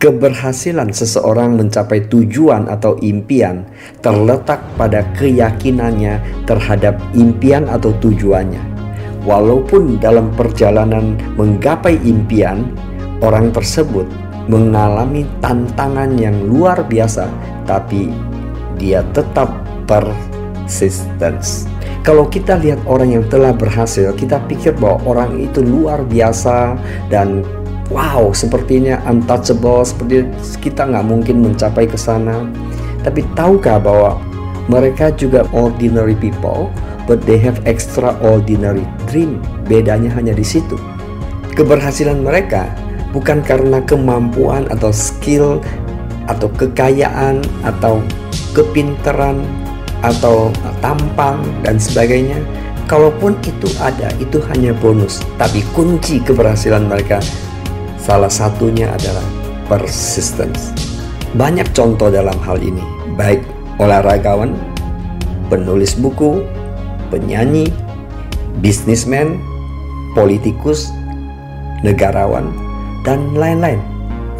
Keberhasilan 0.00 0.96
seseorang 0.96 1.60
mencapai 1.60 2.08
tujuan 2.08 2.72
atau 2.72 2.96
impian 3.04 3.68
terletak 4.00 4.56
pada 4.80 5.04
keyakinannya 5.12 6.16
terhadap 6.48 6.96
impian 7.12 7.68
atau 7.68 7.92
tujuannya. 8.00 8.64
Walaupun 9.28 10.00
dalam 10.00 10.32
perjalanan 10.32 11.20
menggapai 11.36 12.00
impian, 12.00 12.64
orang 13.20 13.52
tersebut 13.52 14.08
mengalami 14.48 15.28
tantangan 15.44 16.16
yang 16.16 16.48
luar 16.48 16.80
biasa, 16.80 17.28
tapi 17.68 18.08
dia 18.80 19.04
tetap 19.12 19.52
persistence. 19.84 21.68
Kalau 22.00 22.24
kita 22.24 22.56
lihat 22.56 22.80
orang 22.88 23.20
yang 23.20 23.24
telah 23.28 23.52
berhasil, 23.52 24.16
kita 24.16 24.40
pikir 24.48 24.72
bahwa 24.80 25.04
orang 25.04 25.36
itu 25.36 25.60
luar 25.60 26.00
biasa 26.08 26.80
dan 27.12 27.44
wow 27.90 28.30
sepertinya 28.30 29.02
untouchable 29.04 29.82
seperti 29.82 30.24
kita 30.62 30.86
nggak 30.86 31.04
mungkin 31.04 31.42
mencapai 31.42 31.90
ke 31.90 31.98
sana. 31.98 32.46
Tapi 33.02 33.26
tahukah 33.34 33.82
bahwa 33.82 34.22
mereka 34.70 35.10
juga 35.18 35.44
ordinary 35.50 36.14
people 36.14 36.70
but 37.10 37.18
they 37.26 37.36
have 37.36 37.58
extraordinary 37.66 38.86
dream. 39.10 39.42
Bedanya 39.66 40.08
hanya 40.14 40.30
di 40.30 40.46
situ. 40.46 40.78
Keberhasilan 41.58 42.22
mereka 42.22 42.70
bukan 43.10 43.42
karena 43.42 43.82
kemampuan 43.82 44.70
atau 44.70 44.94
skill 44.94 45.58
atau 46.30 46.46
kekayaan 46.54 47.42
atau 47.66 47.98
kepintaran 48.54 49.42
atau 50.06 50.54
tampang 50.78 51.42
dan 51.66 51.76
sebagainya. 51.76 52.38
Kalaupun 52.86 53.38
itu 53.46 53.70
ada 53.78 54.10
itu 54.18 54.42
hanya 54.50 54.74
bonus. 54.74 55.22
Tapi 55.38 55.62
kunci 55.74 56.18
keberhasilan 56.22 56.90
mereka 56.90 57.22
Salah 58.10 58.26
satunya 58.26 58.90
adalah 58.90 59.22
persistence. 59.70 60.74
Banyak 61.38 61.70
contoh 61.70 62.10
dalam 62.10 62.34
hal 62.42 62.58
ini, 62.58 62.82
baik 63.14 63.38
olahragawan, 63.78 64.50
penulis 65.46 65.94
buku, 65.94 66.42
penyanyi, 67.14 67.70
bisnismen, 68.58 69.38
politikus, 70.18 70.90
negarawan, 71.86 72.50
dan 73.06 73.30
lain-lain. 73.38 73.78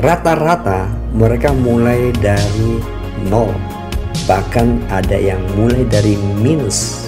Rata-rata 0.02 0.90
mereka 1.14 1.54
mulai 1.54 2.10
dari 2.18 2.82
nol, 3.30 3.54
bahkan 4.26 4.82
ada 4.90 5.14
yang 5.14 5.38
mulai 5.54 5.86
dari 5.86 6.18
minus. 6.42 7.06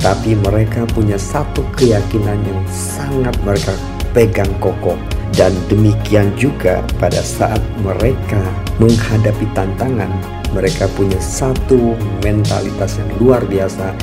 Tapi 0.00 0.32
mereka 0.32 0.88
punya 0.96 1.20
satu 1.20 1.60
keyakinan 1.76 2.40
yang 2.40 2.64
sangat 2.72 3.36
mereka 3.44 3.76
pegang 4.16 4.48
kokoh 4.64 4.96
dan 5.34 5.54
demikian 5.70 6.34
juga 6.34 6.82
pada 6.98 7.22
saat 7.22 7.60
mereka 7.86 8.40
menghadapi 8.82 9.46
tantangan, 9.54 10.10
mereka 10.50 10.90
punya 10.98 11.18
satu 11.22 11.94
mentalitas 12.24 12.98
yang 12.98 13.10
luar 13.22 13.42
biasa, 13.46 13.94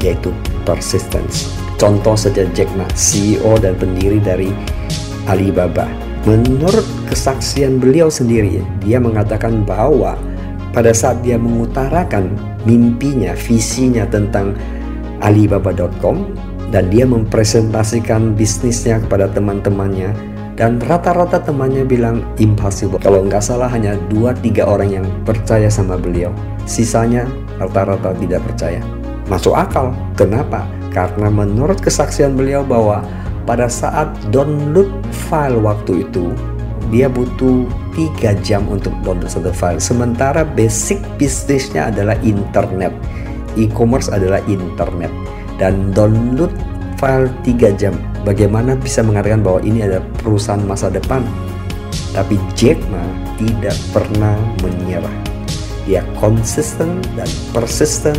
yaitu 0.00 0.32
persistence. 0.64 1.52
Contoh 1.76 2.16
saja 2.16 2.46
Jack 2.56 2.70
Ma, 2.78 2.86
CEO 2.96 3.58
dan 3.60 3.76
pendiri 3.76 4.22
dari 4.22 4.48
Alibaba. 5.28 5.84
Menurut 6.24 6.86
kesaksian 7.12 7.76
beliau 7.76 8.08
sendiri, 8.08 8.64
dia 8.80 8.96
mengatakan 8.96 9.60
bahwa 9.68 10.16
pada 10.72 10.96
saat 10.96 11.20
dia 11.20 11.36
mengutarakan 11.36 12.32
mimpinya, 12.64 13.36
visinya 13.36 14.08
tentang 14.08 14.56
Alibaba.com 15.20 16.32
dan 16.72 16.88
dia 16.88 17.04
mempresentasikan 17.04 18.32
bisnisnya 18.32 18.98
kepada 19.04 19.28
teman-temannya, 19.30 20.33
dan 20.54 20.78
rata-rata 20.78 21.42
temannya 21.42 21.82
bilang 21.82 22.22
impossible. 22.38 23.02
Kalau 23.02 23.26
nggak 23.26 23.42
salah 23.42 23.66
hanya 23.66 23.98
2-3 24.10 24.62
orang 24.62 24.90
yang 25.02 25.06
percaya 25.26 25.66
sama 25.66 25.98
beliau. 25.98 26.30
Sisanya 26.62 27.26
rata-rata 27.58 28.14
tidak 28.22 28.46
percaya. 28.46 28.78
Masuk 29.26 29.54
akal. 29.58 29.90
Kenapa? 30.14 30.62
Karena 30.94 31.26
menurut 31.26 31.82
kesaksian 31.82 32.38
beliau 32.38 32.62
bahwa 32.62 33.02
pada 33.44 33.66
saat 33.66 34.14
download 34.30 34.88
file 35.26 35.58
waktu 35.58 36.06
itu 36.06 36.30
dia 36.94 37.10
butuh 37.10 37.66
3 37.98 38.38
jam 38.46 38.62
untuk 38.70 38.94
download 39.02 39.26
satu 39.26 39.50
file. 39.50 39.82
Sementara 39.82 40.46
basic 40.46 41.02
bisnisnya 41.18 41.90
adalah 41.90 42.14
internet. 42.22 42.94
E-commerce 43.58 44.06
adalah 44.06 44.38
internet. 44.46 45.10
Dan 45.58 45.90
download 45.90 46.54
file 47.02 47.26
3 47.42 47.74
jam 47.74 47.94
bagaimana 48.24 48.74
bisa 48.74 49.04
mengatakan 49.04 49.44
bahwa 49.44 49.60
ini 49.62 49.84
adalah 49.84 50.04
perusahaan 50.18 50.64
masa 50.64 50.88
depan? 50.88 51.22
Tapi 52.16 52.40
Jack 52.58 52.80
Ma 52.90 53.04
tidak 53.38 53.76
pernah 53.92 54.34
menyerah. 54.64 55.12
Dia 55.84 56.00
konsisten 56.18 57.04
dan 57.14 57.28
persisten 57.52 58.16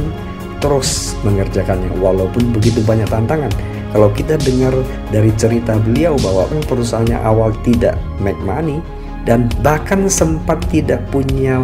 terus 0.62 1.18
mengerjakannya 1.26 1.92
walaupun 2.00 2.54
begitu 2.54 2.80
banyak 2.86 3.10
tantangan. 3.10 3.52
Kalau 3.92 4.12
kita 4.12 4.36
dengar 4.44 4.76
dari 5.10 5.32
cerita 5.40 5.80
beliau 5.80 6.20
bahwa 6.20 6.46
perusahaannya 6.68 7.16
awal 7.24 7.56
tidak 7.64 7.96
make 8.20 8.38
money 8.44 8.84
dan 9.24 9.48
bahkan 9.64 10.06
sempat 10.12 10.62
tidak 10.70 11.02
punya 11.10 11.64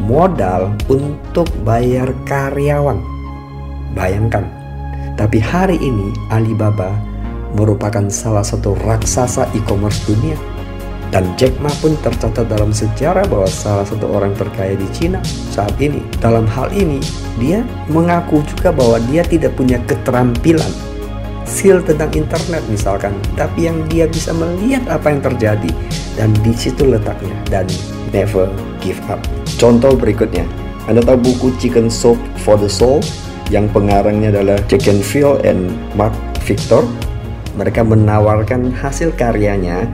modal 0.00 0.72
untuk 0.88 1.46
bayar 1.62 2.10
karyawan. 2.24 2.98
Bayangkan. 3.92 4.48
Tapi 5.18 5.42
hari 5.42 5.76
ini 5.82 6.14
Alibaba 6.30 6.94
merupakan 7.56 8.04
salah 8.12 8.44
satu 8.44 8.76
raksasa 8.84 9.48
e-commerce 9.56 10.04
dunia. 10.04 10.36
Dan 11.08 11.24
Jack 11.40 11.56
Ma 11.64 11.72
pun 11.80 11.96
tercatat 12.04 12.52
dalam 12.52 12.68
sejarah 12.68 13.24
bahwa 13.32 13.48
salah 13.48 13.88
satu 13.88 14.12
orang 14.12 14.36
terkaya 14.36 14.76
di 14.76 14.84
Cina 14.92 15.24
saat 15.24 15.72
ini. 15.80 16.04
Dalam 16.20 16.44
hal 16.44 16.68
ini, 16.76 17.00
dia 17.40 17.64
mengaku 17.88 18.44
juga 18.44 18.68
bahwa 18.76 19.00
dia 19.08 19.24
tidak 19.24 19.56
punya 19.56 19.80
keterampilan 19.88 20.68
skill 21.48 21.80
tentang 21.80 22.12
internet 22.12 22.60
misalkan, 22.68 23.16
tapi 23.34 23.72
yang 23.72 23.80
dia 23.88 24.04
bisa 24.04 24.36
melihat 24.36 24.84
apa 24.92 25.08
yang 25.08 25.24
terjadi 25.24 25.70
dan 26.14 26.28
di 26.44 26.52
situ 26.52 26.84
letaknya 26.84 27.32
dan 27.48 27.64
never 28.12 28.52
give 28.84 29.00
up. 29.08 29.18
Contoh 29.56 29.96
berikutnya, 29.96 30.44
Anda 30.86 31.00
tahu 31.00 31.24
buku 31.24 31.56
Chicken 31.56 31.88
Soup 31.88 32.20
for 32.44 32.60
the 32.60 32.68
Soul 32.68 33.00
yang 33.48 33.64
pengarangnya 33.72 34.28
adalah 34.28 34.60
Jack 34.68 34.84
Phil 35.00 35.40
and 35.40 35.72
Mark 35.96 36.12
Victor? 36.44 36.84
Mereka 37.58 37.82
menawarkan 37.82 38.70
hasil 38.70 39.10
karyanya 39.18 39.90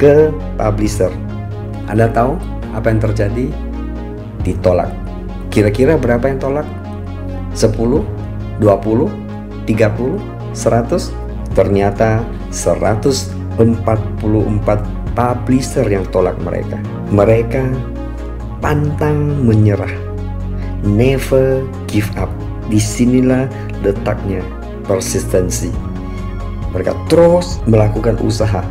ke 0.00 0.32
publisher. 0.56 1.12
Anda 1.84 2.08
tahu 2.08 2.40
apa 2.72 2.88
yang 2.88 3.04
terjadi? 3.04 3.52
Ditolak. 4.40 4.88
Kira-kira 5.52 6.00
berapa 6.00 6.24
yang 6.32 6.40
tolak? 6.40 6.64
10, 7.52 8.00
20, 8.64 9.12
30, 9.68 10.16
100? 10.56 11.12
Ternyata 11.52 12.24
144 12.48 13.60
publisher 15.12 15.84
yang 15.84 16.08
tolak 16.08 16.40
mereka. 16.40 16.80
Mereka 17.12 17.68
pantang 18.64 19.44
menyerah. 19.44 19.92
Never 20.80 21.60
give 21.84 22.08
up. 22.16 22.32
Di 22.72 22.80
sinilah 22.80 23.52
letaknya 23.84 24.40
persistensi 24.88 25.91
mereka 26.72 26.96
terus 27.06 27.60
melakukan 27.68 28.16
usaha 28.24 28.64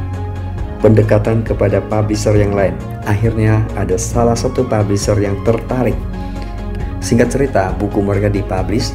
pendekatan 0.82 1.46
kepada 1.46 1.80
publisher 1.86 2.34
yang 2.34 2.52
lain. 2.52 2.74
Akhirnya 3.06 3.62
ada 3.78 3.96
salah 3.96 4.36
satu 4.36 4.66
publisher 4.66 5.16
yang 5.22 5.38
tertarik. 5.46 5.96
Singkat 7.02 7.30
cerita, 7.34 7.64
buku 7.78 8.02
mereka 8.02 8.30
dipublish 8.30 8.94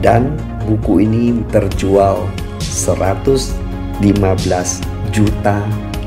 dan 0.00 0.36
buku 0.64 1.04
ini 1.04 1.44
terjual 1.52 2.24
115 2.60 4.00
juta 5.12 5.56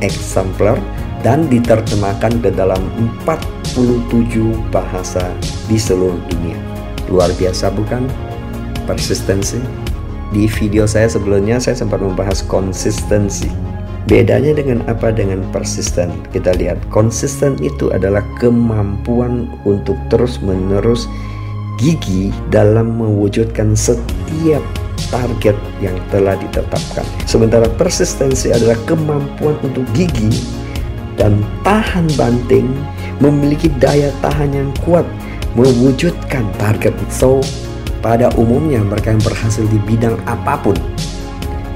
eksemplar 0.02 0.78
dan 1.22 1.46
diterjemahkan 1.50 2.42
ke 2.42 2.50
dalam 2.54 2.82
47 3.26 4.58
bahasa 4.74 5.22
di 5.70 5.78
seluruh 5.78 6.18
dunia. 6.30 6.58
Luar 7.10 7.30
biasa 7.38 7.70
bukan? 7.74 8.06
Persistensi 8.90 9.81
di 10.32 10.48
video 10.48 10.88
saya 10.88 11.12
sebelumnya 11.12 11.60
saya 11.60 11.76
sempat 11.76 12.00
membahas 12.00 12.42
konsistensi. 12.48 13.52
Bedanya 14.10 14.58
dengan 14.58 14.82
apa 14.90 15.14
dengan 15.14 15.46
persisten? 15.54 16.10
Kita 16.34 16.58
lihat 16.58 16.82
konsisten 16.90 17.60
itu 17.62 17.94
adalah 17.94 18.26
kemampuan 18.42 19.46
untuk 19.68 19.94
terus-menerus 20.10 21.06
gigi 21.78 22.34
dalam 22.50 22.98
mewujudkan 22.98 23.78
setiap 23.78 24.64
target 25.14 25.54
yang 25.84 25.94
telah 26.10 26.34
ditetapkan. 26.40 27.06
Sementara 27.30 27.70
persistensi 27.78 28.50
adalah 28.50 28.80
kemampuan 28.90 29.54
untuk 29.62 29.86
gigi 29.94 30.42
dan 31.20 31.44
tahan 31.62 32.10
banting, 32.18 32.72
memiliki 33.22 33.70
daya 33.78 34.10
tahan 34.26 34.50
yang 34.56 34.72
kuat, 34.82 35.06
mewujudkan 35.54 36.48
target. 36.58 36.96
So, 37.14 37.44
pada 38.02 38.34
umumnya 38.36 38.82
mereka 38.82 39.14
yang 39.14 39.24
berhasil 39.24 39.64
di 39.70 39.80
bidang 39.86 40.18
apa 40.26 40.58
pun. 40.60 40.76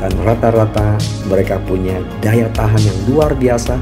Dan 0.02 0.12
rata-rata 0.28 1.00
mereka 1.32 1.58
punya 1.64 1.98
daya 2.20 2.52
tahan 2.52 2.82
yang 2.84 3.00
luar 3.08 3.32
biasa 3.34 3.80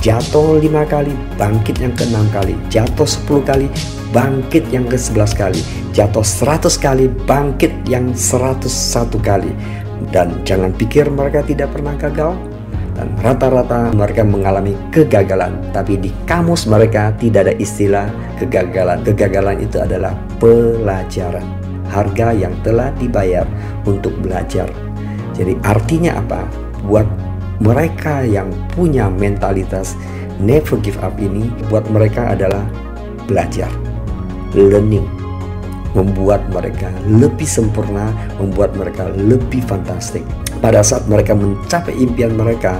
jatuh 0.00 0.56
lima 0.56 0.88
kali, 0.88 1.12
bangkit 1.36 1.76
yang 1.76 1.92
keenam 1.92 2.24
kali, 2.32 2.56
jatuh 2.72 3.04
sepuluh 3.04 3.44
kali, 3.44 3.68
bangkit 4.16 4.64
yang 4.72 4.88
ke 4.88 4.96
sebelas 4.96 5.36
kali, 5.36 5.60
jatuh 5.92 6.24
seratus 6.24 6.80
kali, 6.80 7.06
bangkit 7.28 7.70
yang 7.84 8.16
seratus 8.16 8.72
satu 8.72 9.20
kali. 9.20 9.52
Dan 10.08 10.40
jangan 10.48 10.72
pikir 10.72 11.12
mereka 11.12 11.44
tidak 11.44 11.76
pernah 11.76 11.92
gagal, 12.00 12.32
dan 12.96 13.12
rata-rata 13.20 13.92
mereka 13.92 14.24
mengalami 14.24 14.72
kegagalan. 14.88 15.60
Tapi 15.76 16.00
di 16.00 16.10
kamus 16.24 16.64
mereka 16.64 17.12
tidak 17.20 17.52
ada 17.52 17.54
istilah 17.60 18.08
kegagalan. 18.40 19.04
Kegagalan 19.04 19.60
itu 19.60 19.76
adalah 19.76 20.16
pelajaran 20.40 21.69
harga 21.90 22.30
yang 22.32 22.54
telah 22.62 22.94
dibayar 22.96 23.44
untuk 23.84 24.14
belajar 24.22 24.70
jadi 25.34 25.58
artinya 25.66 26.22
apa 26.22 26.46
buat 26.86 27.06
mereka 27.60 28.24
yang 28.24 28.48
punya 28.72 29.12
mentalitas 29.12 29.98
never 30.40 30.80
give 30.80 30.96
up 31.04 31.12
ini 31.20 31.52
buat 31.68 31.84
mereka 31.92 32.32
adalah 32.32 32.64
belajar 33.28 33.68
learning 34.56 35.20
membuat 35.94 36.46
mereka 36.54 36.90
lebih 37.06 37.46
sempurna, 37.46 38.14
membuat 38.38 38.74
mereka 38.78 39.10
lebih 39.10 39.62
fantastik. 39.66 40.22
Pada 40.62 40.86
saat 40.86 41.06
mereka 41.10 41.34
mencapai 41.34 41.94
impian 41.98 42.36
mereka, 42.38 42.78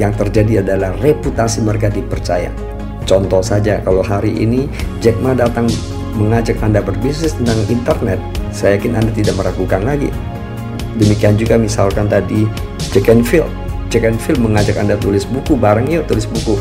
yang 0.00 0.16
terjadi 0.16 0.64
adalah 0.64 0.96
reputasi 1.04 1.60
mereka 1.60 1.92
dipercaya. 1.92 2.48
Contoh 3.04 3.44
saja, 3.44 3.82
kalau 3.84 4.00
hari 4.00 4.32
ini 4.32 4.70
Jack 5.04 5.20
Ma 5.20 5.36
datang 5.36 5.68
mengajak 6.16 6.58
Anda 6.64 6.80
berbisnis 6.82 7.36
tentang 7.36 7.60
internet, 7.70 8.18
saya 8.50 8.78
yakin 8.78 8.98
Anda 8.98 9.10
tidak 9.14 9.38
meragukan 9.38 9.82
lagi. 9.84 10.10
Demikian 10.98 11.38
juga 11.38 11.56
misalkan 11.56 12.10
tadi 12.10 12.44
Jack 12.90 13.10
Phil. 13.22 13.46
Jack 13.90 14.06
Phil 14.22 14.38
mengajak 14.38 14.78
Anda 14.78 14.98
tulis 14.98 15.26
buku, 15.26 15.54
bareng 15.54 15.86
yuk 15.90 16.06
tulis 16.10 16.26
buku. 16.26 16.58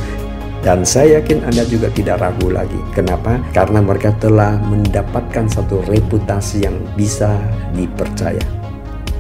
Dan 0.59 0.83
saya 0.83 1.23
yakin 1.23 1.47
Anda 1.47 1.63
juga 1.63 1.87
tidak 1.95 2.19
ragu 2.19 2.51
lagi. 2.51 2.75
Kenapa? 2.91 3.39
Karena 3.55 3.79
mereka 3.79 4.11
telah 4.19 4.59
mendapatkan 4.59 5.47
satu 5.47 5.79
reputasi 5.87 6.67
yang 6.67 6.75
bisa 6.99 7.39
dipercaya. 7.71 8.43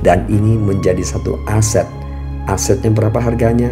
Dan 0.03 0.27
ini 0.27 0.59
menjadi 0.59 0.99
satu 0.99 1.39
aset. 1.47 1.87
Asetnya 2.43 2.91
berapa 2.91 3.23
harganya? 3.23 3.71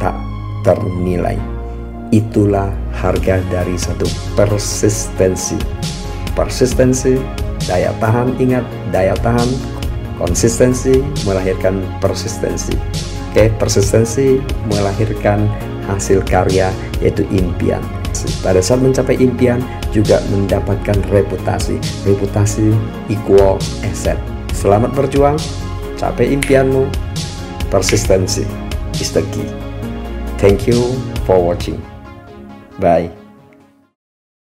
Tak 0.00 0.16
ternilai. 0.64 1.51
Itulah 2.12 2.68
harga 2.92 3.40
dari 3.48 3.72
satu 3.80 4.04
persistensi. 4.36 5.56
Persistensi, 6.36 7.16
daya 7.64 7.88
tahan, 8.04 8.36
ingat, 8.36 8.68
daya 8.92 9.16
tahan, 9.16 9.48
konsistensi 10.20 11.00
melahirkan 11.24 11.80
persistensi. 12.04 12.76
Oke, 13.32 13.48
persistensi 13.56 14.36
melahirkan 14.68 15.48
hasil 15.88 16.20
karya 16.28 16.68
yaitu 17.00 17.24
impian. 17.32 17.80
Pada 18.44 18.60
saat 18.60 18.84
mencapai 18.84 19.16
impian 19.16 19.64
juga 19.88 20.20
mendapatkan 20.28 21.00
reputasi. 21.08 21.80
Reputasi 22.04 22.76
equal 23.08 23.56
asset. 23.88 24.20
Selamat 24.52 24.92
berjuang, 24.92 25.40
capai 25.96 26.28
impianmu. 26.28 26.86
Persistensi 27.72 28.44
is 29.00 29.16
the 29.16 29.24
key. 29.32 29.48
Thank 30.36 30.68
you 30.68 30.92
for 31.24 31.40
watching. 31.40 31.91
Bye. 32.82 33.21